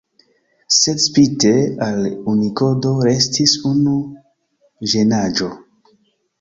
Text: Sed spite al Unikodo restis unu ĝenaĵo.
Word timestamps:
Sed 0.77 1.03
spite 1.03 1.51
al 1.89 2.01
Unikodo 2.33 2.95
restis 3.09 3.55
unu 3.75 3.95
ĝenaĵo. 4.95 5.55